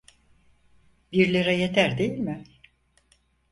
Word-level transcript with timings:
Bir 1.11 1.33
lira 1.33 1.51
yeter 1.51 1.97
değil 1.97 2.17
mi? 2.19 2.43